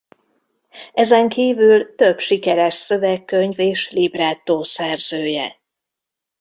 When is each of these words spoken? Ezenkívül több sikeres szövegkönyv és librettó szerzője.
Ezenkívül 0.93 1.95
több 1.95 2.19
sikeres 2.19 2.73
szövegkönyv 2.73 3.59
és 3.59 3.89
librettó 3.91 4.63
szerzője. 4.63 5.59